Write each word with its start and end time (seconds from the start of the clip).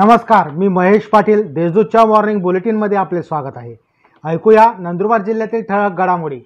नमस्कार 0.00 0.50
मी 0.50 0.68
महेश 0.68 1.06
पाटील 1.06 1.54
देशदूतच्या 1.54 2.04
मॉर्निंग 2.06 2.40
बुलेटिनमध्ये 2.40 2.98
आपले 2.98 3.22
स्वागत 3.22 3.56
आहे. 3.56 3.76
ऐकूया 4.24 4.72
नंदुरबार 4.78 5.22
जिल्ह्यातील 5.22 5.62
ठळक 5.62 5.90
घडामोडी. 5.90 6.40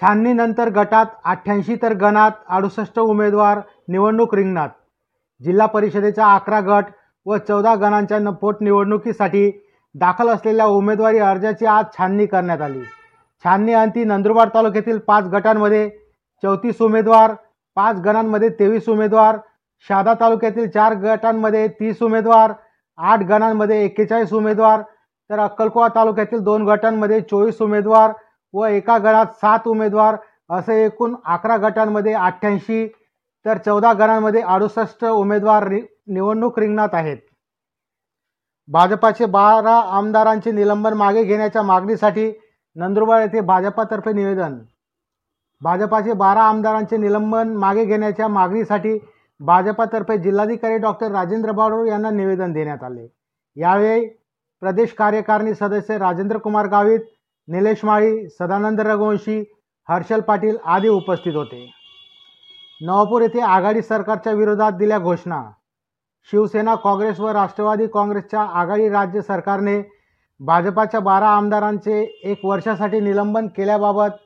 छाननीनंतर 0.00 0.68
गटात 0.68 1.06
अठ्ठ्याऐंशी 1.24 1.76
तर 1.82 1.94
गणात 1.94 2.30
अडुसष्ट 2.48 2.98
उमेदवार 2.98 3.60
निवडणूक 3.88 4.34
रिंगणात. 4.34 4.68
जिल्हा 5.42 5.66
परिषदेच्या 5.66 6.26
अकरा 6.26 6.60
गट 6.60 6.84
व 7.26 7.36
चौदा 7.36 7.74
गणांच्या 7.74 8.18
न- 8.18 8.30
पोटनिवडणुकीसाठी 8.30 9.64
दाखल 9.94 10.28
असलेल्या 10.28 10.66
उमेदवारी 10.66 11.18
अर्जाची 11.18 11.66
आज 11.66 11.84
छाननी 11.98 12.26
करण्यात 12.26 12.60
आली. 12.60 12.82
छाननी 13.44 13.72
अंती 13.72 14.04
नंदुरबार 14.04 14.48
तालुक्यातील 14.54 14.98
पाच 14.98 15.24
गटांमध्ये 15.24 15.90
चौतीस 16.42 16.82
उमेदवार 16.82 17.32
पाच 17.74 17.96
गणांमध्ये 17.96 18.48
तेवीस 18.48 18.88
उमेदवार 18.88 19.38
शहादा 19.86 20.14
तालुक्यातील 20.14 20.68
चार 20.70 20.94
गटांमध्ये 20.94 21.66
तीस 21.80 22.02
उमेदवार 22.02 22.52
आठ 22.98 23.18
गणांमध्ये 23.20 23.84
एक्केचाळीस 23.84 24.32
उमेदवार 24.32 24.82
तर 25.30 25.38
अक्कलकोवा 25.38 25.88
तालुक्यातील 25.88 26.40
दोन 26.40 26.66
गटांमध्ये 26.68 27.20
चोवीस 27.20 27.60
उमेदवार 27.62 28.12
व 28.54 28.64
एका 28.64 28.96
गटात 28.98 29.34
सात 29.34 29.66
उमेदवार 29.68 30.16
असे 30.50 30.84
एकूण 30.84 31.14
अकरा 31.24 31.56
गटांमध्ये 31.56 32.12
अठ्ठ्याऐंशी 32.12 32.86
तर 33.44 33.58
चौदा 33.58 33.92
गणांमध्ये 33.92 34.40
अडुसष्ट 34.42 35.04
उमेदवार 35.04 35.66
रि 35.68 35.80
निवडणूक 36.06 36.58
रिंगणात 36.58 36.94
आहेत. 36.94 37.16
भाजपाचे 38.68 39.26
बारा 39.26 39.74
आमदारांचे 39.96 40.50
निलंबन 40.52 40.92
मागे 40.92 41.22
घेण्याच्या 41.24 41.62
मागणीसाठी 41.62 42.30
नंदुरबार 42.76 43.20
येथे 43.20 43.40
भाजपातर्फे 43.40 44.12
निवेदन. 44.12 44.58
भाजपाचे 45.62 46.12
बारा 46.12 46.42
आमदारांचे 46.42 46.96
निलंबन 46.96 47.56
मागे 47.56 47.84
घेण्याच्या 47.84 48.28
मागणीसाठी 48.28 48.98
भाजपातर्फे 49.40 50.16
जिल्हाधिकारी 50.18 50.78
डॉक्टर 50.78 51.10
राजेंद्र 51.10 51.52
बाडोर 51.52 51.86
यांना 51.86 52.10
निवेदन 52.10 52.52
देण्यात 52.52 52.82
आले. 52.84 53.06
यावेळी 53.56 54.06
प्रदेश 54.62 54.92
कार्यकारिणी 54.92 55.54
सदस्य 55.54 55.98
राजेंद्र 55.98 56.38
कुमार 56.38 56.66
गावित 56.66 57.00
निलेश 57.48 57.84
माळी 57.84 58.28
सदानंद 58.28 58.80
रघुवंशी 58.80 59.44
हर्षल 59.88 60.20
पाटील 60.20 60.56
आदी 60.64 60.88
उपस्थित 60.88 61.34
होते. 61.34 61.70
नवापूर 62.80 63.22
येथे 63.22 63.40
आघाडी 63.40 63.82
सरकारच्या 63.82 64.32
विरोधात 64.32 64.72
दिल्या 64.72 64.98
घोषणा. 64.98 65.42
शिवसेना 66.28 66.74
काँग्रेस 66.74 67.20
व 67.20 67.28
राष्ट्रवादी 67.28 67.86
काँग्रेसच्या 67.86 68.40
आघाडी 68.40 68.88
राज्य 68.88 69.20
सरकारने 69.20 69.80
भाजपाच्या 70.40 71.00
बारा 71.00 71.28
आमदारांचे 71.28 72.02
एक 72.24 72.44
वर्षासाठी 72.44 73.00
निलंबन 73.00 73.46
केल्याबाबत 73.46 74.16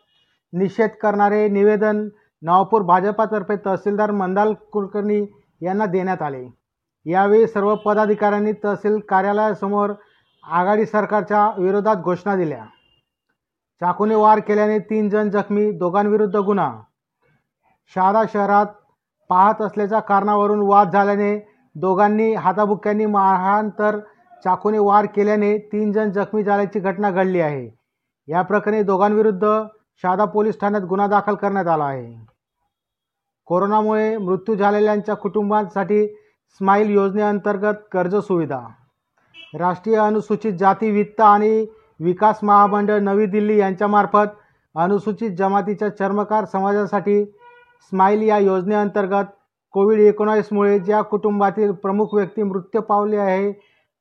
निषेध 0.52 0.90
करणारे 1.02 1.48
निवेदन 1.48 2.08
नवापूर 2.42 2.82
भाजपातर्फे 2.82 3.56
तहसीलदार 3.56 4.10
मंदाल 4.10 4.54
कुलकर्णी 4.72 5.26
यांना 5.62 5.86
देण्यात 5.86 6.22
आले. 6.22 6.46
यावेळी 7.06 7.46
सर्व 7.46 7.74
पदाधिकाऱ्यांनी 7.74 8.52
तहसील 8.64 8.98
कार्यालयासमोर 8.98 9.90
आघाडी 10.44 10.86
सरकारच्या 10.86 11.50
विरोधात 11.58 11.96
घोषणा 11.96 12.36
दिल्या. 12.36 12.64
चाकूने 13.80 14.14
वार 14.14 14.38
केल्याने 14.38 14.78
तीन 14.78 15.08
जण 15.08 15.30
जखमी 15.30 15.70
दोघांविरुद्ध 15.70 16.36
गुन्हा. 16.36 16.80
शहादा 17.94 18.22
शहरात 18.32 18.66
पाहत 19.28 19.62
असल्याच्या 19.62 20.00
कारणावरून 20.00 20.60
वाद 20.62 20.92
झाल्याने 20.92 21.38
दोघांनी 21.74 22.34
हाताबुक्यांनी 22.34 23.06
मारहाण 23.06 23.68
तर 23.68 23.98
चाकूने 24.44 24.78
वार 24.78 25.06
केल्याने 25.06 25.58
तीन 25.58 25.92
जण 25.92 26.10
जखमी 26.10 26.42
झाल्याची 26.42 26.80
घटना 26.80 27.10
घडली 27.10 27.40
आहे. 27.40 27.68
या 28.28 28.42
प्रकरणी 28.42 28.82
दोघांविरुद्ध 28.82 29.62
शहादा 30.02 30.24
पोलीस 30.24 30.60
ठाण्यात 30.60 30.82
गुन्हा 30.82 31.06
दाखल 31.06 31.34
करण्यात 31.34 31.66
आला 31.66 31.84
आहे. 31.84 32.31
कोरोनामुळे 33.48 34.16
मृत्यू 34.16 34.54
झालेल्यांच्या 34.54 35.14
कुटुंबांसाठी 35.14 36.06
स्माईल 36.60 36.90
योजनेअंतर्गत 36.90 37.74
कर्ज 37.92 38.16
सुविधा 38.16 38.60
राष्ट्रीय 39.58 39.96
अनुसूचित 39.96 40.52
जाती 40.52 40.90
वित्त 40.90 41.20
आणि 41.20 41.66
विकास 42.00 42.38
महामंडळ 42.42 42.98
नवी 42.98 43.26
दिल्ली 43.26 43.58
यांच्यामार्फत 43.58 44.26
अनुसूचित 44.74 45.30
जमातीच्या 45.30 45.88
चर्मकार 45.96 46.44
समाजासाठी 46.44 47.24
स्माईल 47.92 48.22
या 48.22 48.38
योजनेअंतर्गत 48.38 49.24
कोविड 49.74 50.00
एकोणावीसमुळे 50.00 50.78
ज्या 50.78 51.00
कुटुंबातील 51.02 51.72
प्रमुख 51.72 52.14
व्यक्ती 52.14 52.42
मृत्यू 52.42 52.80
पावले 52.80 53.16
आहे 53.16 53.52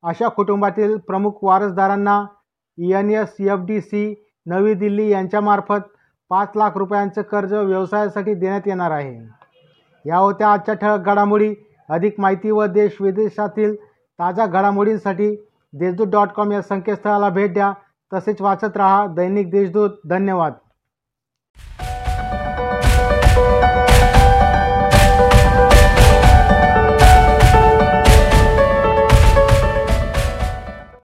अशा 0.03 0.27
कुटुंबातील 0.27 0.97
प्रमुख 0.97 1.43
वारसदारांना 1.43 2.23
N 2.77 3.09
S 3.09 3.35
F 3.39 3.59
D 3.59 3.79
C 3.81 4.13
Navi 4.45 4.73
Delhi 4.73 5.09
यांच्यामार्फत 5.09 5.87
पाच 6.31 6.51
लाख 6.55 6.71
रुपयांचं 6.75 7.21
कर्ज 7.21 7.53
व्यवसायासाठी 7.53 8.33
देण्यात 8.33 8.61
येणार 8.65 8.91
आहे. 8.91 9.29
या 10.05 10.17
होत्या 10.17 10.51
आजच्या 10.51 10.75
ठळक 10.75 10.99
घडामोडी. 10.99 11.55
अधिक 11.89 12.19
माहिती 12.19 12.51
व 12.51 12.65
देश 12.65 12.97
विदेशातील 13.01 13.75
ताज्या 14.19 14.45
घडामोडींसाठी 14.45 15.35
देशदूत 15.73 16.07
डॉट 16.07 16.27
कॉम 16.27 16.51
या 16.51 16.61
संकेतस्थळाला 16.61 17.29
भेट 17.29 17.53
द्या. 17.53 17.73
तसेच 18.13 18.41
वाचत 18.41 18.77
रहा 18.77 19.07
दैनिक 19.07 19.51
देशदूत. 19.51 19.89
धन्यवाद. 20.09 20.53